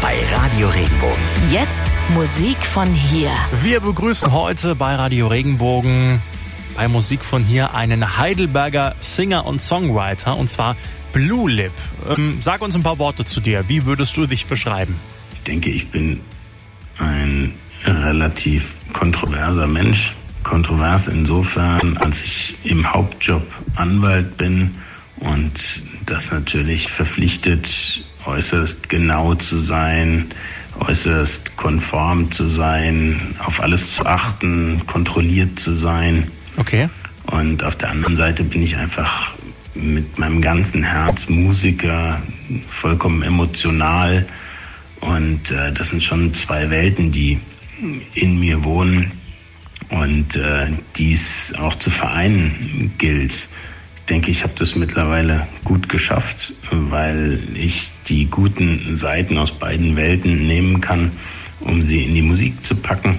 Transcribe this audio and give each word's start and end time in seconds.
bei 0.00 0.24
Radio 0.36 0.68
Regenbogen. 0.68 1.22
Jetzt 1.50 1.90
Musik 2.14 2.58
von 2.58 2.86
hier. 2.86 3.32
Wir 3.60 3.80
begrüßen 3.80 4.30
heute 4.32 4.76
bei 4.76 4.94
Radio 4.94 5.26
Regenbogen 5.26 6.20
bei 6.76 6.86
Musik 6.86 7.24
von 7.24 7.42
hier 7.42 7.74
einen 7.74 8.18
Heidelberger 8.18 8.94
Singer 9.00 9.44
und 9.44 9.60
Songwriter 9.60 10.36
und 10.36 10.48
zwar 10.48 10.76
Blue 11.12 11.50
Lip. 11.50 11.72
Ähm, 12.08 12.38
sag 12.40 12.62
uns 12.62 12.76
ein 12.76 12.84
paar 12.84 13.00
Worte 13.00 13.24
zu 13.24 13.40
dir. 13.40 13.64
Wie 13.66 13.84
würdest 13.84 14.16
du 14.16 14.26
dich 14.26 14.46
beschreiben? 14.46 14.94
Ich 15.34 15.42
denke, 15.42 15.70
ich 15.70 15.88
bin 15.88 16.20
ein 16.98 17.52
relativ 17.84 18.76
kontroverser 18.92 19.66
Mensch. 19.66 20.14
Kontrovers 20.44 21.08
insofern, 21.08 21.96
als 21.96 22.22
ich 22.22 22.54
im 22.62 22.92
Hauptjob 22.92 23.42
Anwalt 23.74 24.36
bin 24.36 24.76
und 25.16 25.82
das 26.06 26.30
natürlich 26.30 26.86
verpflichtet, 26.86 28.05
äußerst 28.26 28.88
genau 28.88 29.34
zu 29.34 29.58
sein, 29.58 30.26
äußerst 30.80 31.56
konform 31.56 32.30
zu 32.30 32.48
sein, 32.48 33.36
auf 33.38 33.60
alles 33.60 33.92
zu 33.92 34.06
achten, 34.06 34.82
kontrolliert 34.86 35.58
zu 35.58 35.74
sein. 35.74 36.30
Okay. 36.56 36.88
Und 37.26 37.62
auf 37.64 37.76
der 37.76 37.90
anderen 37.90 38.16
Seite 38.16 38.44
bin 38.44 38.62
ich 38.62 38.76
einfach 38.76 39.34
mit 39.74 40.18
meinem 40.18 40.40
ganzen 40.40 40.82
Herz 40.82 41.28
Musiker, 41.28 42.20
vollkommen 42.68 43.22
emotional. 43.22 44.26
Und 45.00 45.50
äh, 45.50 45.72
das 45.72 45.90
sind 45.90 46.02
schon 46.02 46.32
zwei 46.34 46.70
Welten, 46.70 47.12
die 47.12 47.38
in 48.14 48.40
mir 48.40 48.64
wohnen 48.64 49.12
und 49.90 50.36
äh, 50.36 50.66
dies 50.96 51.52
auch 51.58 51.74
zu 51.76 51.90
vereinen 51.90 52.92
gilt 52.98 53.48
denke, 54.08 54.30
ich 54.30 54.42
habe 54.42 54.54
das 54.58 54.76
mittlerweile 54.76 55.46
gut 55.64 55.88
geschafft, 55.88 56.54
weil 56.70 57.40
ich 57.54 57.90
die 58.08 58.26
guten 58.26 58.96
Seiten 58.96 59.36
aus 59.38 59.52
beiden 59.52 59.96
Welten 59.96 60.46
nehmen 60.46 60.80
kann, 60.80 61.10
um 61.60 61.82
sie 61.82 62.04
in 62.04 62.14
die 62.14 62.22
Musik 62.22 62.64
zu 62.64 62.76
packen. 62.76 63.18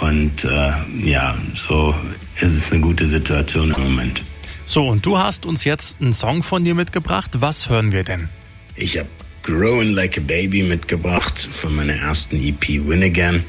Und 0.00 0.44
äh, 0.44 0.72
ja, 1.04 1.36
so 1.54 1.94
ist 2.40 2.52
es 2.52 2.72
eine 2.72 2.80
gute 2.80 3.06
Situation 3.06 3.72
im 3.72 3.82
Moment. 3.82 4.22
So, 4.66 4.88
und 4.88 5.04
du 5.04 5.18
hast 5.18 5.46
uns 5.46 5.64
jetzt 5.64 6.00
einen 6.00 6.12
Song 6.12 6.42
von 6.42 6.64
dir 6.64 6.74
mitgebracht. 6.74 7.30
Was 7.34 7.68
hören 7.68 7.92
wir 7.92 8.02
denn? 8.02 8.28
Ich 8.76 8.98
habe 8.98 9.08
Growing 9.42 9.92
Like 9.92 10.16
a 10.18 10.20
Baby 10.20 10.62
mitgebracht 10.62 11.48
von 11.52 11.76
meiner 11.76 11.94
ersten 11.94 12.36
EP 12.36 12.68
Win 12.68 13.02
Again. 13.02 13.44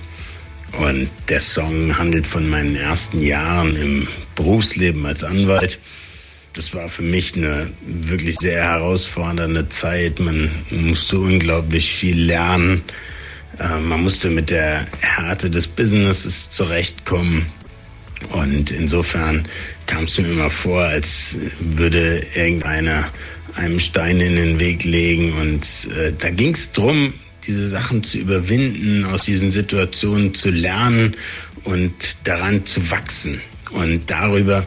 Und 0.78 1.10
der 1.30 1.40
Song 1.40 1.98
handelt 1.98 2.28
von 2.28 2.50
meinen 2.50 2.76
ersten 2.76 3.22
Jahren 3.22 3.76
im 3.78 4.08
Berufsleben 4.36 5.06
als 5.06 5.24
Anwalt 5.24 5.80
das 6.56 6.74
war 6.74 6.88
für 6.88 7.02
mich 7.02 7.36
eine 7.36 7.70
wirklich 7.86 8.38
sehr 8.38 8.64
herausfordernde 8.64 9.68
Zeit. 9.70 10.20
Man 10.20 10.50
musste 10.70 11.20
unglaublich 11.20 11.94
viel 11.94 12.20
lernen. 12.20 12.82
Äh, 13.60 13.80
man 13.80 14.04
musste 14.04 14.30
mit 14.30 14.50
der 14.50 14.88
Härte 15.02 15.50
des 15.50 15.68
Businesses 15.68 16.50
zurechtkommen. 16.50 17.46
Und 18.32 18.72
insofern 18.72 19.46
kam 19.86 20.06
es 20.06 20.18
mir 20.18 20.30
immer 20.30 20.50
vor, 20.50 20.84
als 20.84 21.36
würde 21.60 22.26
irgendeiner 22.34 23.12
einem 23.56 23.80
Stein 23.80 24.22
in 24.22 24.36
den 24.36 24.58
Weg 24.58 24.86
legen. 24.86 25.34
Und 25.34 25.66
äh, 25.94 26.14
da 26.18 26.30
ging 26.30 26.54
es 26.54 26.72
darum, 26.72 27.14
diese 27.46 27.68
Sachen 27.68 28.04
zu 28.04 28.18
überwinden, 28.18 29.06
aus 29.06 29.24
diesen 29.24 29.52
Situationen 29.52 30.34
zu 30.34 30.52
lernen 30.52 31.16
und 31.66 31.94
daran 32.24 32.66
zu 32.66 32.90
wachsen. 32.90 33.42
Und 33.72 34.10
darüber 34.10 34.66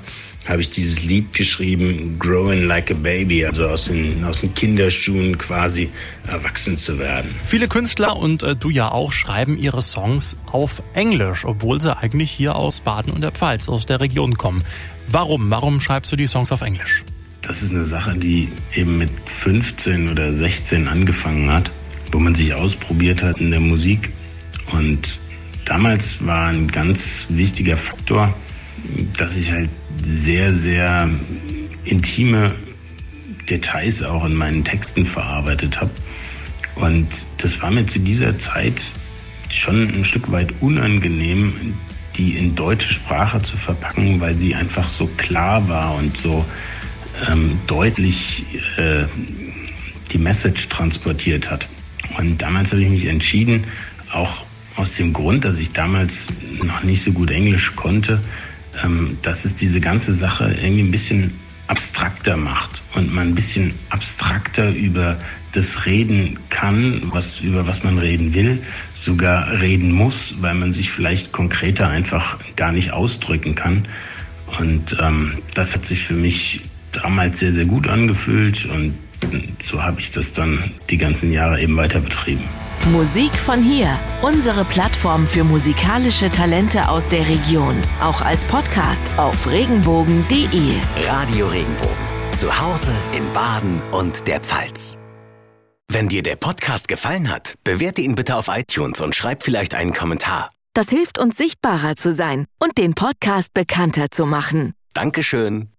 habe 0.48 0.62
ich 0.62 0.70
dieses 0.70 1.02
Lied 1.02 1.32
geschrieben, 1.34 2.18
Growing 2.18 2.64
Like 2.66 2.91
a 2.91 2.94
Baby, 2.94 3.44
also 3.44 3.68
aus 3.68 3.84
den, 3.86 4.24
aus 4.24 4.41
den 4.41 4.54
Kinderschuhen 4.54 5.36
quasi 5.36 5.91
erwachsen 6.27 6.78
zu 6.78 6.98
werden. 6.98 7.34
Viele 7.44 7.69
Künstler 7.69 8.16
und 8.16 8.42
äh, 8.42 8.56
du 8.56 8.70
ja 8.70 8.91
auch 8.91 9.12
schreiben 9.12 9.59
ihre 9.59 9.82
Songs 9.82 10.36
auf 10.47 10.82
Englisch, 10.94 11.44
obwohl 11.44 11.81
sie 11.81 11.97
eigentlich 11.97 12.31
hier 12.31 12.56
aus 12.56 12.81
Baden 12.81 13.12
und 13.12 13.20
der 13.20 13.32
Pfalz, 13.32 13.69
aus 13.69 13.86
der 13.86 14.00
Region 14.00 14.38
kommen. 14.38 14.64
Warum? 15.09 15.50
Warum 15.50 15.81
schreibst 15.81 16.10
du 16.12 16.16
die 16.16 16.26
Songs 16.26 16.50
auf 16.53 16.62
Englisch? 16.62 17.04
Das 17.42 17.62
ist 17.62 17.70
eine 17.70 17.84
Sache, 17.84 18.15
die 18.15 18.48
eben 18.75 18.98
mit 18.98 19.10
15 19.26 20.10
oder 20.10 20.32
16 20.34 20.88
angefangen 20.88 21.50
hat, 21.50 21.70
wo 22.12 22.19
man 22.19 22.34
sich 22.34 22.53
ausprobiert 22.53 23.22
hat 23.22 23.38
in 23.38 23.50
der 23.50 23.60
Musik. 23.60 24.10
Und 24.72 25.19
damals 25.65 26.25
war 26.25 26.48
ein 26.48 26.69
ganz 26.69 27.25
wichtiger 27.28 27.76
Faktor, 27.76 28.34
dass 29.16 29.37
ich 29.37 29.50
halt 29.53 29.71
sehr, 30.05 30.55
sehr 30.55 31.09
intime 31.84 32.55
Details 33.49 34.03
auch 34.03 34.25
in 34.25 34.34
meinen 34.34 34.65
Texten 34.65 35.05
verarbeitet 35.05 35.81
habe. 35.81 35.91
Und 36.75 37.09
das 37.39 37.61
war 37.61 37.71
mir 37.71 37.87
zu 37.87 37.99
dieser 37.99 38.39
Zeit 38.39 38.81
schon 39.49 39.89
ein 39.89 40.05
Stück 40.05 40.31
weit 40.31 40.53
unangenehm, 40.61 41.75
die 42.16 42.37
in 42.37 42.55
deutsche 42.55 42.93
Sprache 42.93 43.43
zu 43.43 43.56
verpacken, 43.56 44.21
weil 44.21 44.37
sie 44.37 44.55
einfach 44.55 44.89
so 44.89 45.06
klar 45.16 45.69
war 45.69 45.95
und 45.97 46.16
so 46.16 46.45
ähm, 47.28 47.59
deutlich 47.66 48.45
äh, 48.77 49.05
die 50.12 50.19
Message 50.19 50.69
transportiert 50.69 51.50
hat. 51.50 51.69
Und 52.16 52.41
damals 52.41 52.72
habe 52.72 52.83
ich 52.83 52.89
mich 52.89 53.06
entschieden, 53.06 53.65
auch 54.12 54.45
aus 54.77 54.93
dem 54.93 55.12
Grund, 55.12 55.45
dass 55.45 55.59
ich 55.59 55.72
damals 55.72 56.27
noch 56.62 56.83
nicht 56.83 57.03
so 57.03 57.12
gut 57.12 57.31
Englisch 57.31 57.75
konnte, 57.77 58.21
ähm, 58.84 59.19
dass 59.22 59.44
es 59.44 59.55
diese 59.55 59.81
ganze 59.81 60.15
Sache 60.15 60.56
irgendwie 60.61 60.83
ein 60.83 60.91
bisschen 60.91 61.33
abstrakter 61.66 62.37
macht 62.37 62.83
und 62.94 63.12
man 63.12 63.28
ein 63.28 63.34
bisschen 63.34 63.75
abstrakter 63.91 64.71
über 64.71 65.19
das 65.53 65.87
reden 65.87 66.39
kann, 66.50 67.03
was, 67.12 67.41
über 67.41 67.66
was 67.66 67.84
man 67.84 67.99
reden 67.99 68.34
will, 68.34 68.62
sogar 69.00 69.61
reden 69.61 69.93
muss, 69.93 70.34
weil 70.41 70.55
man 70.55 70.72
sich 70.72 70.91
vielleicht 70.91 71.33
konkreter 71.33 71.89
einfach 71.89 72.39
gar 72.56 72.72
nicht 72.72 72.93
ausdrücken 72.93 73.55
kann. 73.55 73.87
Und 74.59 74.97
ähm, 75.00 75.39
das 75.55 75.75
hat 75.75 75.84
sich 75.84 76.05
für 76.05 76.15
mich 76.15 76.62
damals 76.93 77.39
sehr, 77.39 77.53
sehr 77.53 77.66
gut 77.66 77.87
angefühlt 77.87 78.65
und 78.66 78.95
so 79.62 79.83
habe 79.83 80.00
ich 80.00 80.10
das 80.10 80.33
dann 80.33 80.71
die 80.91 80.97
ganzen 80.97 81.33
Jahre 81.33 81.60
eben 81.60 81.77
weiter 81.77 82.00
betrieben. 82.00 82.45
Musik 82.93 83.38
von 83.38 83.62
hier, 83.62 83.99
unsere 84.22 84.65
Plattform 84.65 85.26
für 85.26 85.44
musikalische 85.44 86.31
Talente 86.31 86.88
aus 86.88 87.09
der 87.09 87.26
Region. 87.28 87.76
Auch 88.00 88.21
als 88.21 88.44
Podcast 88.44 89.10
auf 89.16 89.49
regenbogen.de. 89.49 90.75
Radio 91.06 91.48
Regenbogen. 91.48 92.09
Zu 92.32 92.60
Hause 92.60 92.93
in 93.16 93.31
Baden 93.32 93.81
und 93.93 94.27
der 94.27 94.41
Pfalz. 94.41 94.98
Wenn 95.91 96.09
dir 96.09 96.22
der 96.22 96.37
Podcast 96.37 96.88
gefallen 96.88 97.31
hat, 97.31 97.54
bewerte 97.65 98.03
ihn 98.03 98.15
bitte 98.15 98.37
auf 98.37 98.48
iTunes 98.48 99.00
und 99.00 99.15
schreib 99.15 99.43
vielleicht 99.43 99.75
einen 99.75 99.93
Kommentar. 99.93 100.50
Das 100.75 100.91
hilft 100.91 101.19
uns 101.19 101.37
sichtbarer 101.37 101.97
zu 101.97 102.12
sein 102.12 102.44
und 102.59 102.78
den 102.78 102.94
Podcast 102.94 103.54
bekannter 103.54 104.10
zu 104.10 104.27
machen. 104.27 104.75
Dankeschön. 104.94 105.71